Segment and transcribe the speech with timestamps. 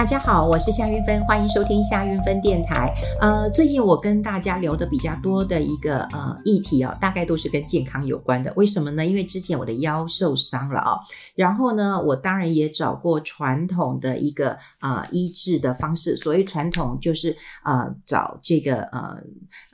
[0.00, 2.90] 大家好，我是夏云芬，欢迎收听夏云芬电台。
[3.20, 8.50] 呃，最近我跟大家聊的比较多的一个呃议题哦，大概都是跟健康有关的。
[8.56, 9.04] 为什么呢？
[9.04, 11.00] 因为之前我的腰受伤了啊、哦，
[11.34, 16.16] 然后呢，我当然也找过传统的一个呃医治的方式。
[16.16, 19.18] 所谓传统，就是呃找这个呃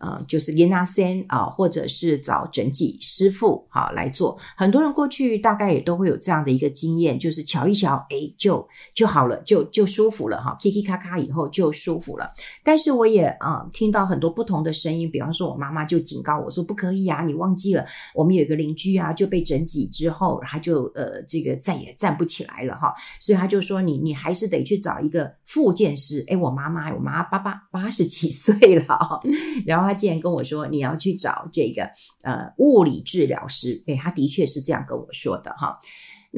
[0.00, 4.36] 呃就是连拿仙啊，或者是找整脊师傅好、来做。
[4.56, 12.32] 很多人过去大概也都会有这样的一个经验，就是瞧一瞧，哎，就就好了，就就舒服了哈，Kiki 咔咔以后就舒服了。
[12.64, 17.84] 但是我也啊、呃、听到很多不同的声音，比方说我妈妈就警告我说不可以啊，你忘记了
[18.14, 26.24] 我们有一个邻居啊就被整脊之后，他就呃这个再也站不起来了哈，所以他就说你你还是得去找一个复健师。
[26.28, 29.20] 诶，我妈妈我妈妈八八八十几岁了，
[29.66, 31.82] 然后他竟然跟我说你要去找这个
[32.22, 35.78] 呃物理治疗师，诶，他的确是这样跟我说的哈。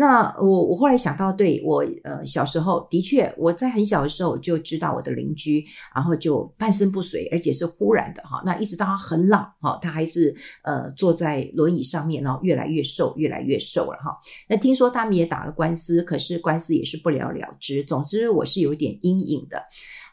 [0.01, 8.40] 那我我后来想到，对我呃小时候的确，我在很小的时候就知道我的邻居，然后就半身不遂，而且是忽然的哈。
[8.46, 10.32] 那一直到他很老哈，他还是
[10.63, 14.16] 呃坐在轮椅上面，然后越来越瘦，越来越瘦了哈。
[14.49, 17.83] 那听说他们也打了官司，可是官司也是不了了之。
[17.83, 19.60] 总之我是有点阴影的。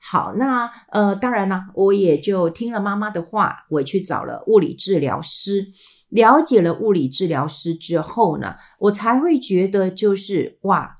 [0.02, 5.67] 好，那呃当然呢，我也就听了妈妈的话，我去找了物理治疗师。
[6.09, 10.95] 了解了物理治疗师之后呢，我才会觉得就是哇，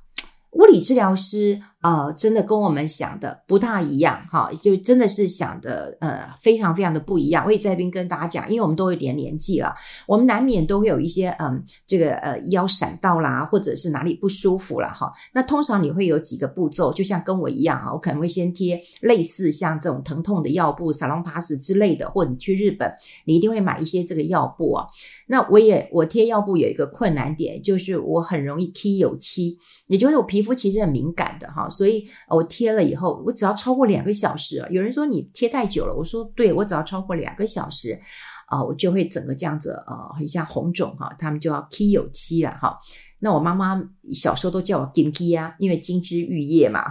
[0.52, 1.62] 物理治疗师。
[1.86, 7.46] 啊、呃，真的跟我们想的不大一样哈，就真的是想的呃非常非常的不一样。
[7.46, 9.72] 我也在这边跟大家讲，因为我们都有点年纪了，
[10.08, 15.12] 我们难免都会有一些嗯这个呃腰闪到啦，或者是哪里不舒服了哈。
[15.32, 22.92] 那通常你会有几个步骤，就像跟我一样啊，我可能会先贴类似像这种疼痛的药布、沙龙巴斯之类的，或者你去日本，
[23.26, 24.88] 你一定会买一些这个药布啊。
[25.28, 29.56] 那我也我贴药布有一个困难点，就是我很容易起油漆，
[29.86, 31.70] 也就是我皮肤其实很敏感的哈。
[31.76, 38.00] 所以我贴了以后，我只要超过两个小时，有人说你贴太久了，我说对，我只要超过两个小时
[38.48, 42.78] 啊，我就会整个这样子呃，很像红肿哈，他们就要起油漆了哈。
[43.20, 43.82] 那我妈妈
[44.12, 46.84] 小时候都叫我金鸡啊，因为金枝玉叶嘛，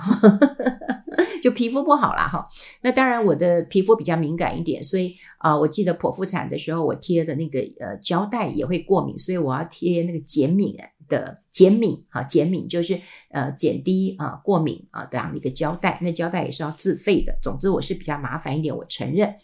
[1.42, 2.44] 就皮肤不好啦哈。
[2.82, 13.00] 那当然我的皮肤比较敏感一点，所以啊，我记得剖腹产的时候我贴的那个呃胶带也会过敏，所以我要贴那个减敏哎的减敏啊，减敏就是
[13.30, 17.36] 呃减低啊过敏啊这样的一个胶带，那胶带也是要自费的。
[17.42, 19.34] 总之我是比较麻烦一点，我承认。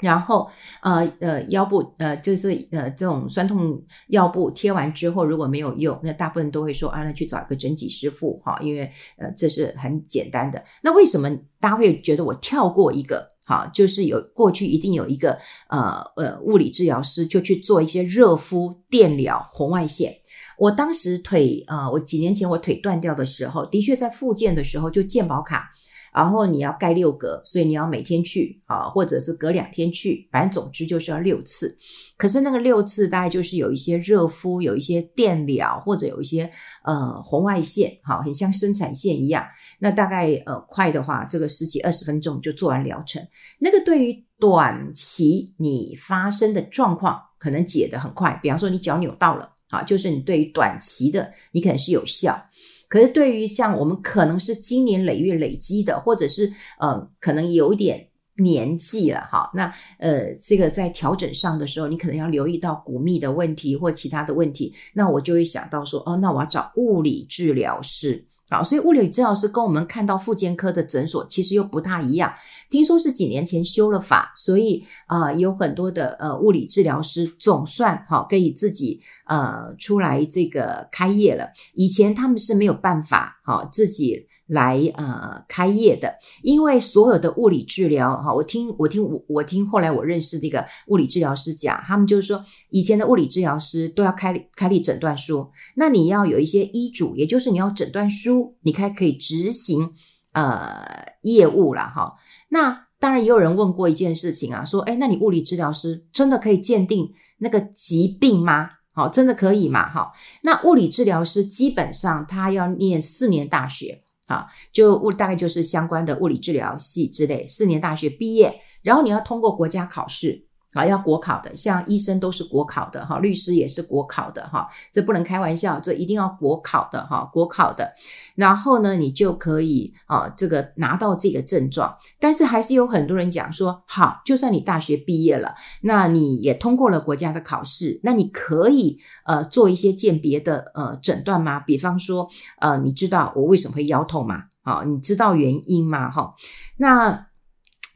[0.00, 0.50] 然后
[0.82, 10.62] 呃呃腰部呃就是呃这种酸痛药布贴完之后如果没有用，那大部分都会说啊，那去找一个整脊师傅哈，因为呃这是很简单的。
[10.82, 11.30] 那为什么
[11.60, 13.28] 大家会觉得我跳过一个？
[13.46, 15.38] 好，就是有过去一定有一个
[15.68, 20.12] 呃呃物理治疗师就去做一些热敷、电疗、红外线。
[20.58, 25.70] 我当时腿啊、呃，我几年前我腿断掉的时候，的确在复健的时候就健保卡，
[26.14, 31.76] 然后你要盖六格，所以你要每天去啊，或者是隔两天去，反正总之就是要六次。
[32.16, 36.48] 可是那个六次大概就是有一些热敷，有一些电疗，或者有一些
[36.84, 39.44] 呃红外线，好，很像生产线一样。
[39.80, 43.20] 那大概呃快的话，这个十几二十分钟就做完疗程。
[43.58, 49.53] 那个对于短期你发生的状况，可能解得很快，比方说你脚扭到了。
[49.70, 52.40] 啊，就是你对于短期的，你可能是有效，
[52.88, 68.26] 可是对于像我们可能是经年累月累积的，或者是呃，可能有点年纪了哈，那呃，这个在调整上的时候，你可能要留意到骨密的问题或其他的问题，那我就会想到说，哦，那我要找物理治疗师。
[68.62, 72.32] 所以物理治疗师跟我们看到复健科的诊所其实又不大一样。
[72.70, 81.48] 听说是几年前修了法，所以啊、有很多的呃物理治疗师总算哈可以自己呃出来这个开业了。
[81.74, 84.26] 以前他们是没有办法哈自己。
[84.46, 99.94] 来呃开业的，因为所有的物理治疗哈，我听我听我我听后来我认识这个物理治疗师讲，他们就是说以前的物理治疗师都要开开立诊断书，那你要有一些医嘱，也就是你要诊断书，你才可以执行
[100.32, 100.84] 呃
[101.22, 102.14] 业务了哈。
[102.50, 108.68] 那当然也有人问过一件事情啊，说诶，那你物理治疗师真的可以鉴定那个疾病吗？
[108.92, 109.88] 好，真的可以吗？
[109.90, 110.12] 哈，
[110.42, 114.03] 那物理治疗师基本上他要念四年大学。
[114.26, 127.90] 啊，就物大概就是相关的物理治疗系之类，四年大学毕业，然后你要通过国家考试，啊，要国考的，像医生都是国考的哈，律师也是国考的哈，这不能开玩笑，这一定要国考的哈，国考的。
[128.34, 131.96] 然后呢，你就可以啊，这个拿到这个症状。
[132.18, 141.60] 但是还是有很多人讲说，好，就算你大学毕业了，那你也通过了国家的考试，那你可以呃做一些鉴别的呃诊断吗？
[141.60, 142.28] 比方说，
[142.58, 144.42] 呃，你知道我为什么会腰痛吗？
[144.64, 146.10] 好，你知道原因吗？
[146.10, 146.34] 哈，
[146.78, 147.26] 那。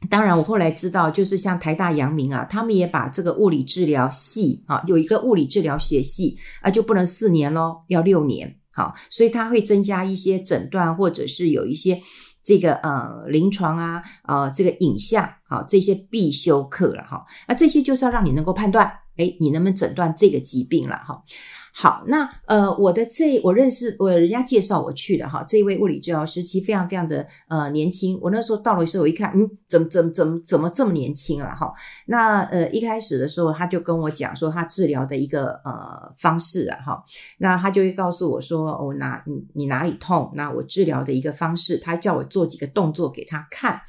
[0.07, 8.55] 当然，我后来知道，就是像台大、阳明啊，他们也把这个物理治疗系啊，有一个物理治疗学系啊，就不能四年咯，要六年。
[8.71, 12.01] 好，所以他会增加一些诊断，或者是有一些
[12.41, 17.25] 这个呃临床啊，呃这个影像，好，这些必修课了哈。
[17.49, 21.21] 那这些就是要让你能够判断，诶，你能不能诊断这个疾病了哈。
[21.73, 28.19] 好，那呃，我的这我认识我人家介绍我去的哈，这一位物理治疗师其实非常非常的呃年轻。
[28.21, 31.71] 我那时候到了时候，我一看，嗯，怎么怎么怎么怎么这么年轻了哈？
[32.07, 37.03] 那呃一开始的时候，他就跟我讲说他治疗的一个呃方式啊哈，
[37.37, 40.31] 那他就会告诉我说，我、哪你你哪里痛？
[40.35, 43.79] 那我治疗的一个方式，他叫我做几个动作给他看，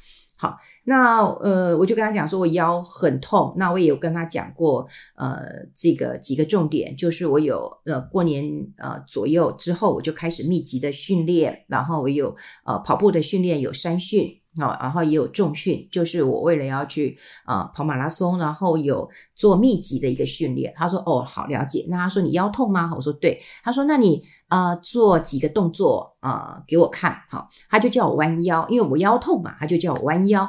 [0.41, 0.57] 好。
[0.83, 3.53] 那呃，我就跟他讲说，我腰很痛。
[3.55, 5.37] 那我也有跟他讲过，呃，
[5.75, 8.43] 这个几个重点，就是我有呃过年
[8.77, 12.35] 呃左右之后，我就开始密集的训练，然后我有
[12.65, 14.27] 呃跑步的训练，有山训
[14.59, 20.73] 啊，然后也有重训，就是我为了要去啊、跑马拉松，然后有做密集的一个训练。
[20.75, 21.85] 他说哦，好了解。
[21.89, 22.91] 那他说你腰痛吗？
[22.95, 23.41] 我说对。
[23.63, 24.23] 他说那你。
[24.51, 30.45] 啊、做几个动作啊、呃，给我看，好，他就叫我弯腰，因为我腰痛嘛，他就叫我弯腰，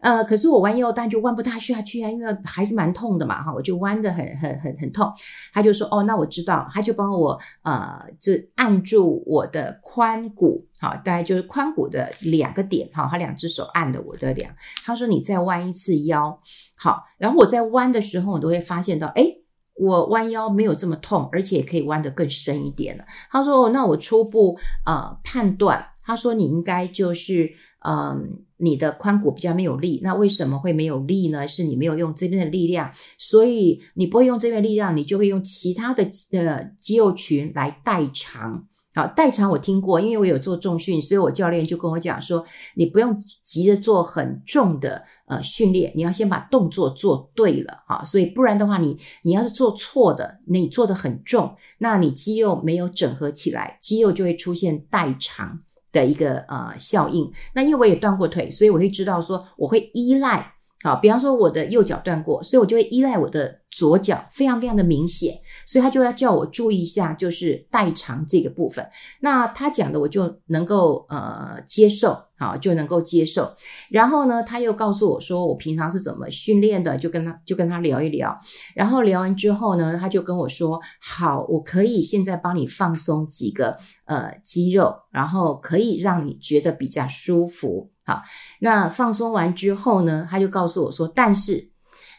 [0.00, 5.10] 呃，可是我弯腰，但就弯不大下去啊，因为还是蛮痛的嘛，哈，我就弯得很很很很痛，
[5.54, 16.38] 他就说，哦，那我知道，他就帮我呃，就按住我的髋骨，好，大概就是髋骨的两个点，哈，他两只手按的我的两，他说你再弯一次腰，
[16.74, 19.42] 好，然后我在弯的时候，我都会发现到，诶
[19.78, 23.04] 我弯腰没有这么痛，而且可以弯得更深一点了。
[23.30, 27.52] 他说：“那我初步啊、呃、判断，他说你应该就是
[27.86, 30.00] 嗯、你的髋骨比较没有力。
[30.02, 31.46] 那为什么会没有力呢？
[31.46, 38.66] 是你没有用这边的力量，所以你不会用这边力量，你就会用其他的呃肌肉群来代偿。”
[38.96, 42.42] 好，代偿我听过，因为我有做重训，所以我教练就跟我讲说，
[42.76, 55.58] 你不用急着做很重的呃训练，你要先把动作做对了啊，所以不然的话你，你要是做错的，你做得很重，那你肌肉没有整合起来，肌肉就会出现代偿
[55.92, 57.30] 的一个呃效应。
[57.54, 60.54] 那因为我也断过腿，所以我会知道说，我会依赖。
[60.86, 65.34] 好，比方说我的右脚断过，所以我就会依赖我的左脚，非常非常的明显，
[65.66, 68.88] 所以他就要叫我注意一下，就是代偿这个部分。
[69.20, 73.52] 那他讲的我就能够呃接受，好，就能够接受。
[73.90, 78.32] 然后呢，他又告诉我说我平常是怎么训练的，就跟他就跟他聊一聊。
[78.76, 87.90] 然后聊完之后呢，他就跟我说，好，我可以现在帮你放松几个呃肌肉，然后可以让你觉得比较舒服。
[88.06, 88.22] 好，
[88.60, 91.70] 那放松完之后呢，他就告诉我说：“但是，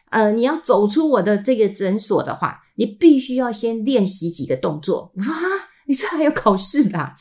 [0.09, 5.39] 呃，你要走出我的这个诊所的话，你必须要先练习几个动作。”我说：“啊，
[5.87, 7.15] 你这还有考试的啊？”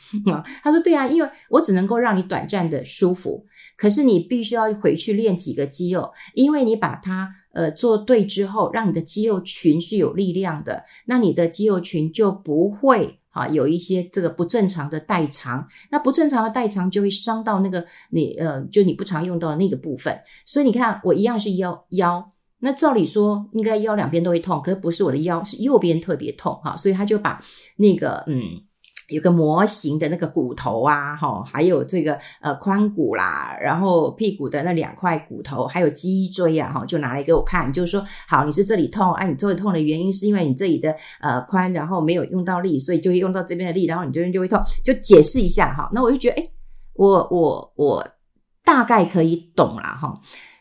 [0.61, 3.45] 他说：“对啊，因为我只能够让你短暂的舒服，
[3.77, 20.19] 可是你必须要回去练几个肌肉，因为你把它呃做对之后，让你的肌肉群是有力量的，那你的肌肉群就不会。”啊，有一些这个不正常的代偿，那不正常的代偿就会伤到那个你呃，就你不常用到的那个部分。
[20.45, 22.29] 所以你看，我一样是腰腰，
[22.59, 26.75] 那照理说应该腰两边都会痛，可是不是我的腰，是右边特别痛哈。
[26.75, 27.41] 所以他就把
[27.77, 28.41] 那个嗯。
[29.07, 45.89] 有个模型的那个骨头啊，哈，还有这个呃髋骨啦，然后屁股的那两块骨头，还有脊椎啊，哈，就拿来给我看，就是说，好，你是这里痛，啊，你这里痛的原因是因为你这里的呃髋，然后没有用到力，所以就会用到这边的力，然后你这边就会痛，就解释一下哈。
[45.93, 46.51] 那我就觉得，诶，
[46.95, 48.07] 我我我
[48.65, 50.13] 大概可以懂了哈。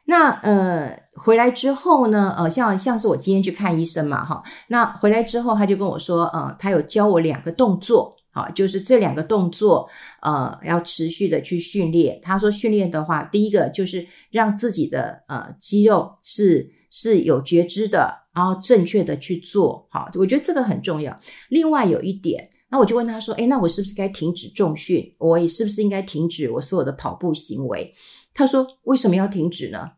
[0.05, 8.15] 那呃回来之后呢，呃像像是我今天去看医生嘛，哈，那回来之后他就跟我说，呃，他有教我两个动作。
[8.37, 9.89] 好，就是这两个动作，
[10.21, 12.21] 呃，要持续的去训练。
[12.23, 19.89] 他说，训练的话，第一个就是让自己的呃肌肉是是有觉知的，然后正确的去做。
[19.91, 21.19] 好，我觉得这个很重要。
[21.49, 25.15] 另外有一点，那我就问他说，诶，那我是不是该停止重训？
[25.17, 27.95] 我也是不是应该停止我所有的跑步行为？
[28.35, 29.93] 他说，为什么要停止呢？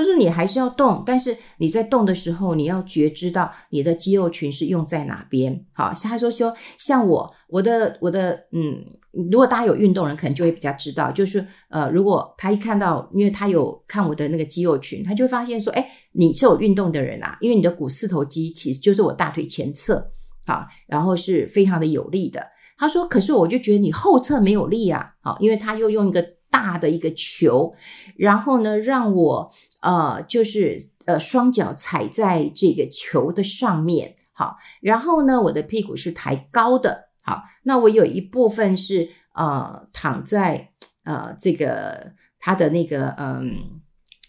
[0.00, 5.66] 他说你还是要动，但是你在动的时候，你要觉知到你的肌肉群是用在哪边。
[5.74, 8.82] 好，他说说像我，我的我的嗯，
[9.30, 20.10] 如果大家有运动人，可能就会比较知道，就是呃，如果他一看到，因为他有看我的那个肌肉群，他就发现说，哎，你是有运动的人啊，因为你的股四头肌其实就是我大腿前侧，
[20.46, 22.42] 好，然后是非常的有力的。
[22.78, 27.74] 他说，可是我就觉得你后侧没有力啊，好，因为他又用一个大的一个球，
[28.16, 29.52] 然后呢，让我。
[29.80, 40.70] 呃，就是呃，双脚踩在这个球的上面，好，然后呢，我的屁股是抬高的，好，那我有一部分是呃躺在
[41.04, 43.80] 呃这个它的那个嗯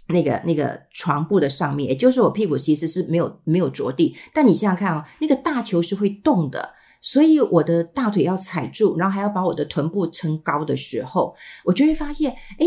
[0.07, 12.65] 那个那个床铺的上面，也就是我屁股其实是没有没有着地，但你想想看哦，那个大球是会动的，所以我的大腿要踩住，然后还要把我的臀部撑高的时候，我就会发现，哎。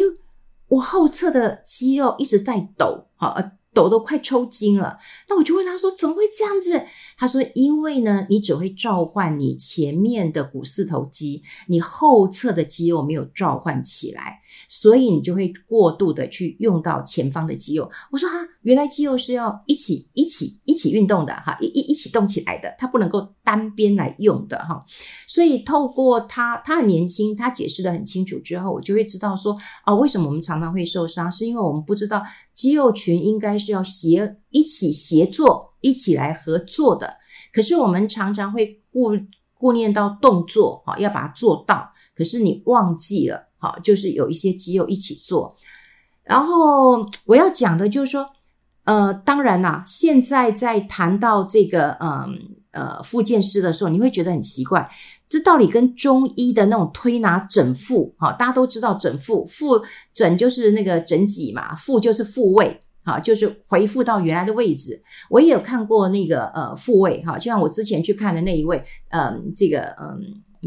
[0.68, 3.37] 我后侧的肌肉一直在抖，好，
[3.73, 4.99] 抖都快抽筋了。
[5.28, 6.87] 那我就问他说：“怎么会这样子？”
[7.18, 17.90] 他说：“因为呢，你只会召唤你前面的股四头肌，你后侧的肌肉没有召唤起来。”所以你就会过度的去用到前方的肌肉。
[18.11, 24.84] 我说哈，原来肌肉是要一起一起一起运动的哈，一一一起动起来的，它不能够单边来用的哈。
[25.28, 32.23] 所以透过他，他很年轻，他解释得很清楚之后，我就会知道说啊，为什么我们常常会受伤，是因为我们不知道
[32.54, 37.16] 肌肉群应该是要协一起协作，一起来合作的。
[37.52, 39.11] 可是我们常常会顾
[39.56, 43.49] 顾念到动作哈，要把它做到，可是你忘记了。
[43.64, 45.56] 好，就是有一些肌肉一起做，
[46.23, 48.28] 然后我要讲的就是说，
[48.85, 52.28] 呃，当然啦，现在在谈到这个，嗯
[52.73, 54.87] 呃，复健师的时候，你会觉得很奇怪，
[55.30, 59.80] 这到底跟中医的那种推拿整复，哈，大家都知道整复，复
[60.12, 65.02] 整就是那个整脊嘛，复就是复位，哈，就是回复到原来的位置。
[65.30, 70.21] 我也有看过那个呃复位，哈，就像我之前去看的那一位，嗯，这个嗯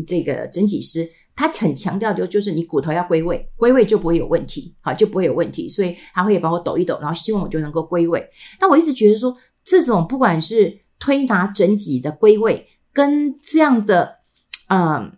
[0.07, 1.07] 这个整脊师。
[1.37, 5.69] 他很强调的，就是你骨头要归位，归位就不会有问题，好，就不会有问题。
[5.69, 8.27] 所以他会把我抖一抖，然后希望我就能够归位。
[8.59, 14.15] 那我一直觉得说，这种不管是推拿整脊的归位，跟这样的，
[14.69, 15.15] 嗯，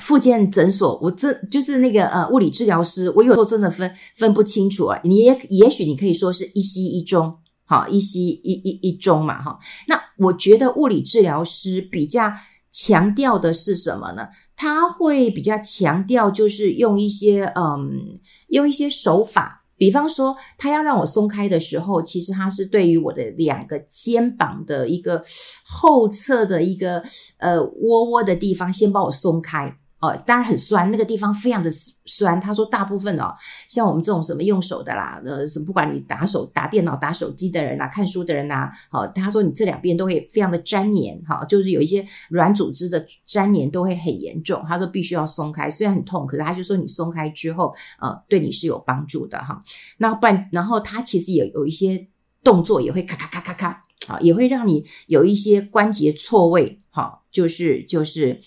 [0.00, 4.98] 复健诊所，我这就是那个呃物理治疗师，我有时候真的分分不清楚啊。
[5.04, 7.36] 你也也许你可以说是一西一中，
[7.66, 9.58] 好，一西一一一中嘛，哈。
[9.86, 12.32] 那我觉得物理治疗师比较
[12.70, 14.26] 强调的是什么呢？
[14.60, 25.22] 他会比较强调，就是用一些嗯，用一些手法，比方说，他要让我松开的时候，其实他是对于我的两个肩膀的一个
[25.64, 27.02] 后侧的一个
[27.38, 29.74] 呃窝窝的地方，先帮我松开。
[30.00, 31.70] 哦，当然很酸，那个地方非常的
[32.06, 32.40] 酸。
[32.40, 33.30] 他说，大部分哦，
[33.68, 44.64] 像我们这种什么用手的啦，呃，不管你打手、打电脑、打手机的人呐，看书的人呐，好，他说你这两边都会非常的粘黏，哈，就是有一些软组织的粘黏都会很严重。
[44.66, 49.60] 他说必须要松开，虽然很痛，可是他就说你松开之后，呃，对你是有帮助的哈。
[49.98, 52.08] 那不然，然后他其实也有一些
[52.42, 58.40] 动作也会咔咔咔咔咔，啊，也会让你有一些关节错位，哈，就是就是。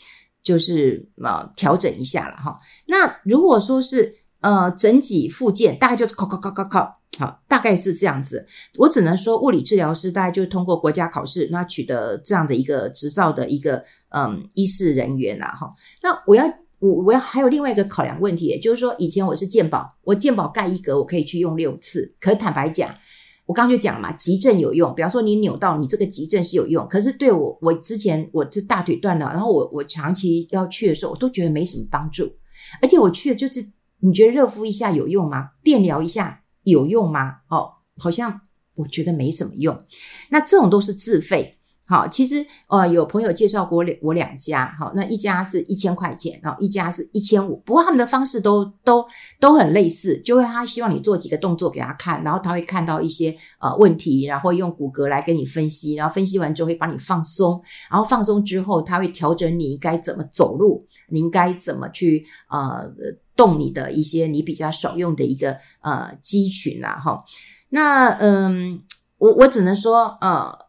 [0.43, 2.57] 就是呃调整一下了哈。
[2.85, 8.45] 那如果说是呃整脊复健，大概就考考考考考，好，大概是这样子。
[8.77, 15.71] 我只能说，物理治疗师大概就是通过国家考试，那取得这样的一个执照的一个嗯医事人员啦哈。
[16.01, 16.45] 那我要
[16.79, 22.13] 我我要还有另外一个考量问题，也就是说，以前我是健保，我健保盖一格，我可以去用六次。
[22.19, 22.93] 可坦白讲。
[23.45, 26.87] 我刚刚就讲了嘛，急症有用，比方说你扭到，你这个急症是有用。
[26.87, 32.23] 可是对我，我之前我这大腿断了，然后我我长期要去的时候，我都觉得没什么帮助。
[32.81, 33.65] 而且我去的就是，
[33.99, 35.49] 你觉得热敷一下有用吗？
[35.63, 37.37] 电疗一下有用吗？
[37.49, 38.39] 哦，好像
[38.75, 39.77] 我觉得没什么用。
[40.29, 41.57] 那这种都是自费。
[41.85, 49.05] 好，其实呃，有朋友介绍过我两我两家，好，那一家是一千块钱，然后一家是一千五，不过他们的方式都都
[49.37, 57.61] 都很类似，就会他希望你做几个动作给他看，然后他会看到一些呃问题，然后用骨骼来跟你分析，然后分析完之后会帮你放松，
[57.91, 62.89] 然后放松之后他会调整你该怎么走路，你应该怎么去呃
[63.35, 67.21] 动你的一些你比较少用的一个呃肌群啊，哈，
[67.69, 68.81] 那嗯，
[69.17, 70.62] 我我只能说呃。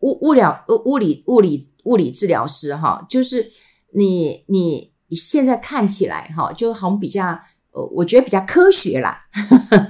[0.00, 3.50] 物物疗物理物理物理治疗师哈，就是
[3.94, 7.26] 你你你现在看起来哈，就好像比较
[7.70, 9.18] 呃，我觉得比较科学啦。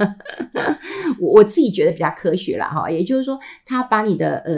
[1.18, 4.54] 我我自己觉得比较科学啦哈，也就是说，他把你的呃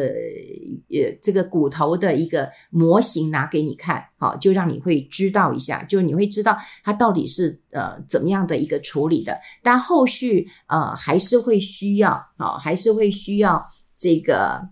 [0.88, 9.38] 呃这个骨头的一个模型拿给你看，好，就让你会知道一下，就你会知道它到底是呃怎么样的一个处理的。
[9.62, 13.64] 但后续呃还是会需要啊，还是会需要
[13.98, 14.68] 这个。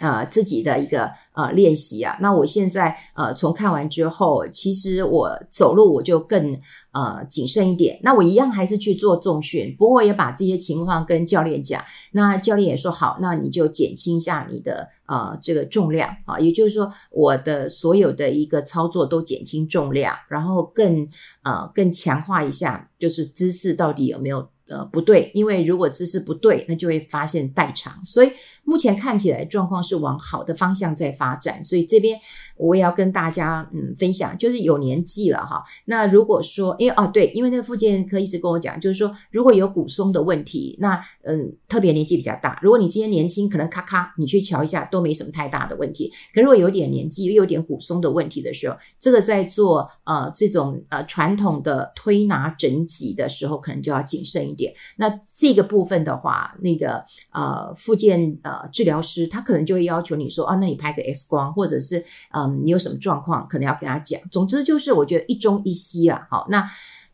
[0.00, 6.60] 呃，自己的一个呃练习啊，那我现在呃从看完之后，其实我走路我就更
[6.92, 8.00] 呃谨慎一点。
[8.02, 11.80] 那我一样还是去做重训，不过我也把这些情况跟教练讲。
[12.10, 21.08] 那教练也说好，那你就减轻一下你的呃这个重量啊，也就是说我的所有的一个操作都减轻重量，然后更
[21.44, 24.48] 呃更强化一下，就是姿势到底有没有。
[24.66, 27.94] 呃，不对，因为如果姿势不对，那就会发现代偿。
[28.04, 28.30] 所以
[28.64, 31.62] 目前看起来状况是往好的方向在发展。
[31.64, 32.18] 所以这边
[32.56, 35.62] 我也要跟大家嗯分享，就是有年纪了哈。
[35.84, 42.58] 那如果说，因为哦对，因为那个复健科医师跟我讲，就是说如果有骨松的问题，那嗯特别年纪比较大。
[42.62, 46.10] 如果你今天年轻，可能咔咔你去瞧一下都没什么太大的问题。
[46.32, 54.72] 可如果有点年纪又有点骨松的问题的时候，这个在做呃这种呃传统的推拿整脊的时候，可能就要谨慎一点。
[54.96, 64.20] 那这个部分的话，那个呃，复健呃治疗师他可能就会要求你说啊，那你拍个 X 光，或者是嗯，你有什么状况，可能要跟他讲。
[64.30, 66.68] 总之就是我觉得一中一西啊，好，那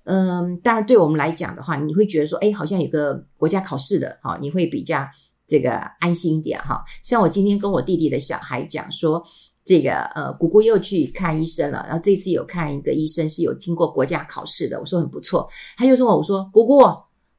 [0.04, 5.06] 嗯，当然对我们来讲的话，你会觉得说，哎，好像有个国家考试的，哈，你会比较
[5.46, 6.82] 这个安心一点哈。
[7.02, 9.22] 像我今天跟我弟弟的小孩讲说，
[9.64, 16.80] 这个呃，姑姑又去看医生了，然后这次有看一个医生是有经过国家考试的，我说很不错，他就说我说姑姑。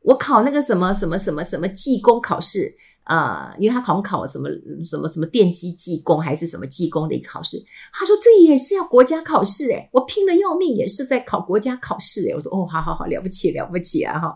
[0.03, 4.49] 我考那个什么什么什么什么技工考试啊、呃，因为他好像考什么
[4.85, 7.57] 什么什么电机技工还是什么技工的一个考试。
[7.93, 12.33] 他说这也是要国家考试诶，我拼得要命也是在考国家考试诶。
[12.33, 14.35] 我说哦，好好好，了不起了不起啊哈。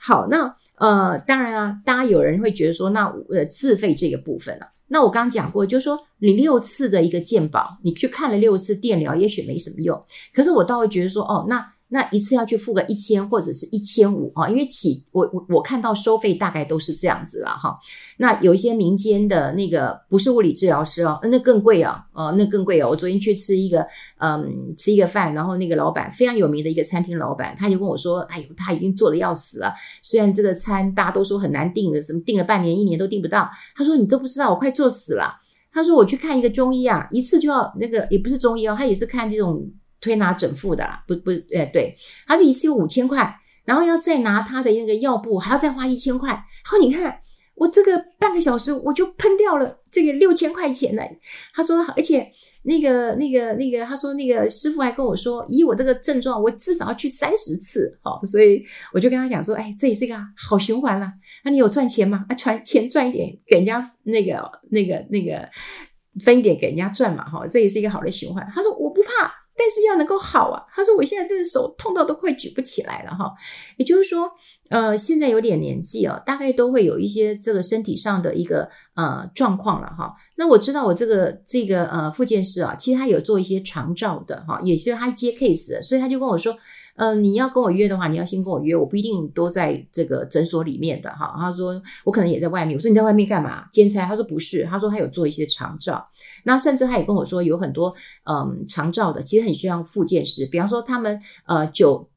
[0.00, 10.02] 好，那呃，当然啊，大家有人会觉得说，那呃自费这个部分啊，那我刚刚讲过，就是说你六次的一个鉴宝，你去看了六次电疗，也许没什么用。
[10.32, 11.73] 可是我倒会觉得说，哦，那。
[11.88, 17.78] 那一次要去付个一千或者是一千五啊，因为起我我我看到收费大概都是这样子了哈。
[18.16, 22.88] 那有一些民间的那个不是物理治疗师哦，那更贵啊，哦，那更贵哦。
[22.88, 23.86] 我昨天去吃一个
[24.18, 29.72] 嗯吃一个饭，然后那个老板非常有名的一个餐厅老板，他就跟我说，哎呦，他已经做的要死了。
[30.02, 33.48] 虽然这个餐大家都说很难订的，什么订了半年一年都订不到。
[33.76, 35.30] 他说你都不知道，我快做死了。
[35.72, 39.64] 他说我去看一个中医啊，一次就要那个也不是中医哦，他也是看这种。
[40.04, 41.96] 推拿整副的啦，不不，哎，对，
[42.26, 43.34] 他就一次有五千块，
[43.64, 46.30] 然后要再拿他的那个药布，还要再花一千块。
[46.64, 47.18] 好，你看
[47.54, 51.02] 我这个半个小时我就喷掉了这个六千块钱了。
[51.54, 52.30] 他说，而且
[52.64, 57.98] 那个 那个那个，他说那个师傅还跟我说，以我这个症状，我至少要去三十次。
[58.02, 58.62] 好，所以
[58.92, 61.10] 我就跟他讲说，哎，这也是一个好循环了。
[61.44, 62.26] 那你有赚钱吗？
[62.28, 65.48] 啊，赚 钱赚一点给人家那个那个那个
[66.22, 67.24] 分一点给人家赚嘛。
[67.24, 68.46] 哈，这也是一个好的循环。
[68.54, 69.43] 他说我不怕。
[69.56, 73.32] 但是要能够好啊，他说我现在这个手痛到都快举不起来了哈，
[73.76, 74.30] 也就是说，
[74.68, 80.14] 呃，现在有点年纪哦，大概都会有一些这个身体上的一个呃状况了哈。
[80.36, 86.56] 那我知道我这个这个呃复健师啊，其实他有做一些床照的哈，也就是他接 case，所以他就跟我说。
[86.96, 91.34] 嗯，你要跟我约的话，你要先跟我约，我不一定都在这个诊所里面的哈。
[91.38, 93.66] 他说我可能也在外面，我说你在外面干嘛？
[93.72, 94.06] 兼差？
[94.06, 96.06] 他说不是，他说他有做一些长照，
[96.44, 102.08] 那甚至他也跟我说有很多嗯长照的，其实很需要复健师，比方说他们呃久。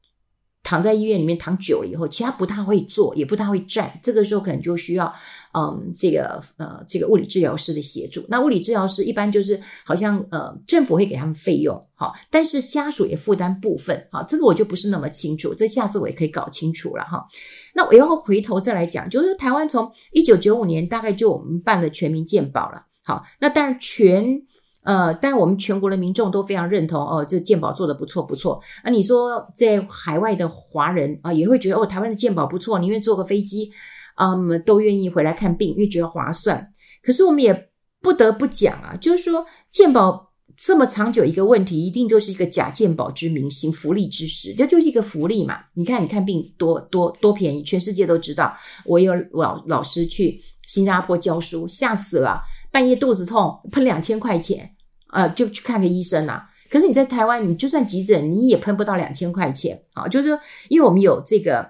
[0.64, 5.10] 躺在医院里面躺久了以后，其他不大会坐，也不大会站，这个时候可能就需要，
[5.58, 8.24] 嗯，这个呃，这个物理治疗师的协助。
[8.28, 17.26] 那物理治疗师一般就是好像呃，政府会给他们费用，好，但是家属也负担部分，好，这个我就不是那么清楚，这下次我也可以搞清楚了哈。
[17.74, 24.42] 那我要回头再来讲，就是台湾从一九九五年大概就我们办了全民健保了，好，那当然全。
[24.84, 28.58] 呃，但是我们全国的民众都非常认同哦，这健保做得不错不错。
[28.82, 33.70] 那你说在海外的华人啊，也会觉得哦，台湾的健保不错，宁愿坐个飞机，
[34.18, 36.72] 嗯，都愿意回来看病，因为觉得划算。
[37.02, 45.60] 可是我们也不得不讲啊，就是说健保这么长久一个问题，一定就是一个假健保之名，行福利之实，这就是一个福利嘛。
[45.74, 48.52] 你看，你看病多多多便宜，全世界都知道。
[48.84, 52.40] 我有老老师去新加坡教书，吓死了。
[52.72, 54.70] 半夜肚子痛，喷两千块钱，
[55.12, 56.44] 呃，就去看个医生啊。
[56.70, 60.06] 可是你在台湾，你就算急诊，你也喷不到两千块钱啊。
[60.06, 61.66] 就是，因为我们有这个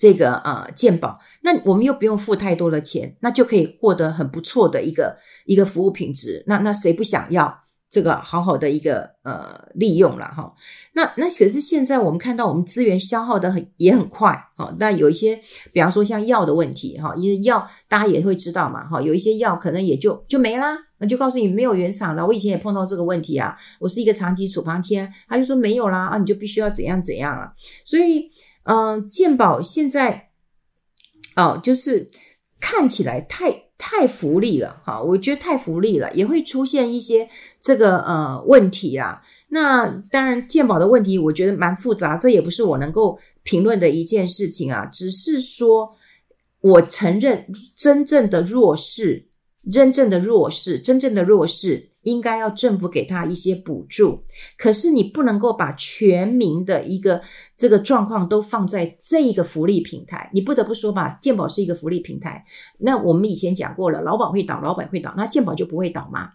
[0.00, 6.42] 这个呃健保，那我们又不用付太多的钱，那就可以获得很不错的一个一个服务品质。
[6.46, 7.60] 那那谁不想要？
[7.92, 10.54] 这个好好的一个呃利用了哈，
[10.94, 15.36] 那那可是现在我们看到我们资源消耗的很也很快哈，那有一些
[15.72, 22.24] 比方说像药的问题哈，因为药大家也会知道嘛哈，有一些药可能也就就没啦，那就告诉你没有原厂了。
[22.24, 27.52] 我以前也碰到这个问题啊，我是一个长期处方签，他就说没有啦啊，你就必须要怎样怎样啊。
[27.84, 28.30] 所以，
[28.72, 30.30] 嗯、鉴宝现在
[31.34, 32.08] 哦，就是
[32.60, 37.28] 看起来太太福利了哈，我觉得太福利了，也会出现一些
[37.60, 39.22] 这个呃问题啊。
[39.48, 45.96] 那当然，鉴宝的问题我觉得蛮复杂，这也不是我能够评论的一件事情啊，只是说
[46.60, 49.26] 我承认真正的弱势。
[49.70, 54.22] 真正的弱势，真正的弱势应该要政府给他一些补助。
[54.56, 57.20] 可是你不能够把全民的一个
[57.56, 60.30] 这个状况都放在这个福利平台。
[60.32, 62.44] 你不得不说吧，健保是一个福利平台。
[62.78, 66.30] 那我们以前讲过了，老保会倒，老保会倒，那健保就不会倒吗？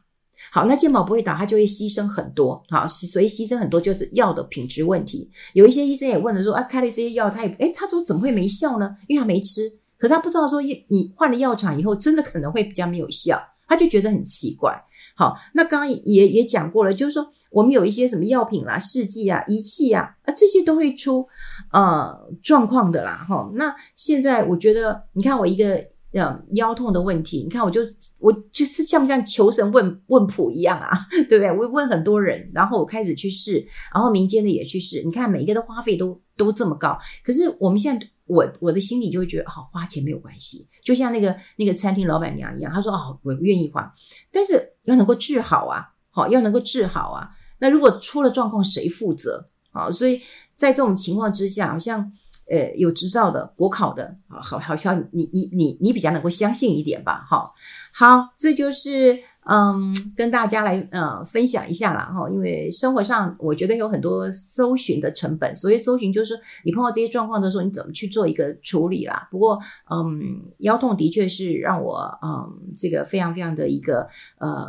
[0.52, 2.62] 好，那健保不会倒，它就会牺牲很多。
[2.70, 5.30] 好，所以牺牲很多就是药的品质问题。
[5.54, 8.96] 有一些医生也问了说啊，开了这些药，他也诶，他说怎么会没效呢？
[9.08, 9.62] 因为他没吃。
[9.98, 14.80] 可是他不知道说，你换了药厂以后，真的可能会比较没有效，他就觉得很奇怪。
[15.16, 21.26] 好，那刚刚也也讲过了，就是说我们有一些什么药品啦、试剂啊、仪器啊，啊这些都会出
[21.72, 23.26] 呃状况的啦。
[23.28, 27.80] 哈，那现在我觉得，你看我一个呃腰痛的问题，你看我就
[28.20, 30.92] 我就是像不像求神问问卜一样啊，
[31.30, 31.50] 对不对？
[31.50, 38.06] 我问很多人，然后我开始去试，然后民间的也去试，你看每一个的花费都都这么高，可是我们现在。
[38.28, 43.94] 我我的心里就会觉得，好、哦、花钱没有关系，就像那个那个餐厅老板娘一样，她说，哦，我不愿意花，
[44.32, 47.30] 但是要能够治好啊，好、要能够治好啊。
[47.60, 49.50] 那如果出了状况，谁负责？
[49.72, 50.22] 好、哦，所以
[50.56, 52.12] 在这种情况之下，好像
[52.50, 57.26] 呃有执照的国考的，好，好像你你你你比较能够相信一点吧。
[57.30, 57.54] 好、
[57.94, 59.20] 好，这就是。
[59.48, 69.28] 嗯，跟大家来呃分享一下啦哈，因为生活上我觉得有很多搜寻的成本，所以搜寻就是你碰到这些状况的时候，你怎么去做一个处理啦？
[69.30, 69.60] 不过
[69.92, 74.08] 嗯，腰痛的确是让我嗯这个非常非常的一个
[74.40, 74.66] 呃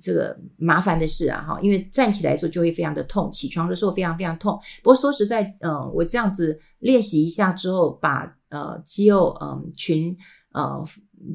[0.00, 4.58] 这个麻烦的事啊哈，因为站起来的时候就会非常的痛，起床的时候非常非常痛。
[4.82, 10.16] 不过说实在，嗯，我这样子练习一下之后，把呃肌肉嗯群
[10.54, 10.82] 呃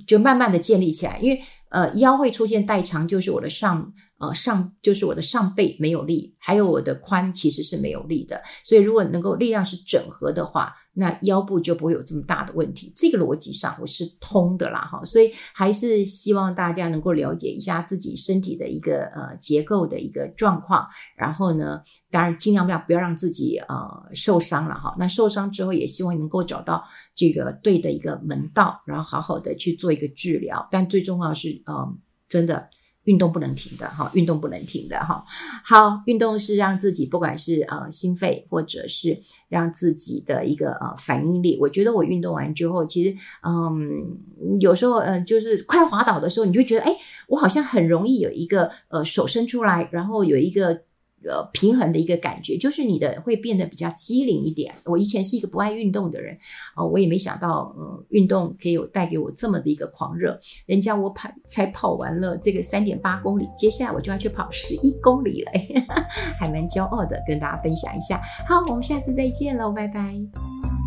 [0.07, 1.39] 就慢慢的建立起来，因为。
[1.69, 8.41] 呃，腰会出现代偿，就是我的上呃上，就是我的上背没有力，还有我的髋其实是没有力的。
[8.63, 12.91] 所以如果能够力量是整合的话，那腰部就不会有这么大的问题。
[12.95, 15.03] 这个逻辑上我是通的啦，哈。
[15.05, 24.95] 所以还是希望大家能够了解一下自己身体的一个呃结构的一个状况，然后呢，当然尽量不要不要让自己呃受伤了哈。
[24.97, 26.83] 那受伤之后，也希望能够找到
[27.15, 30.67] 这个对的一个门道，然后好好的去做一个治疗。
[30.71, 31.49] 但最重要是。
[31.67, 32.67] 嗯，真的
[33.03, 35.23] 运动不能停的哈，运动不能停的哈。
[35.63, 41.57] 好，运动是让自己不管是呃心肺，或者是让自己的一个呃反应力。
[41.59, 46.95] 我觉得我运动完之后，其实嗯，有时候嗯、就是快滑倒的时候，你就觉得哎，
[47.27, 50.81] 我好像很容易有一个呃手伸出来，然后有一个。
[51.27, 54.73] 呃，平衡的一个感觉，就是你的会变得比较机灵一点。
[54.85, 56.37] 我以前是一个不爱运动的人，
[56.75, 60.39] 啊、我也没想到，呃，运动可以有带给我这么的一个狂热。
[60.65, 65.51] 人家我跑才跑完了这个三点八公里，接下来我就要去跑十一公里了，
[66.39, 68.21] 还蛮骄傲的，跟大家分享一下。
[68.47, 70.78] 好，我们下次再见喽，拜拜。